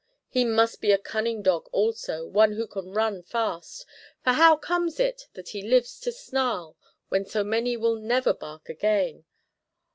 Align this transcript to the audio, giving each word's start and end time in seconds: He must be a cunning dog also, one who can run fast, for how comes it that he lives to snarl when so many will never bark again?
He 0.29 0.45
must 0.45 0.81
be 0.81 0.91
a 0.91 0.97
cunning 0.97 1.43
dog 1.43 1.69
also, 1.71 2.25
one 2.25 2.53
who 2.53 2.65
can 2.65 2.91
run 2.91 3.21
fast, 3.21 3.85
for 4.23 4.31
how 4.31 4.55
comes 4.57 4.99
it 4.99 5.27
that 5.33 5.49
he 5.49 5.61
lives 5.61 5.99
to 5.99 6.11
snarl 6.11 6.75
when 7.09 7.23
so 7.23 7.43
many 7.43 7.77
will 7.77 7.97
never 7.97 8.33
bark 8.33 8.67
again? 8.67 9.25